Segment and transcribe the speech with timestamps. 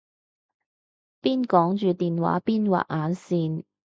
[1.21, 3.65] 邊講住電話邊畫眼線